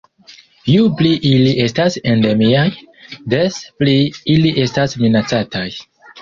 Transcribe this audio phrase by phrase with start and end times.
[0.75, 2.63] Ju pli ili estas endemiaj,
[3.35, 3.95] des pli
[4.37, 5.69] ili estas minacataj.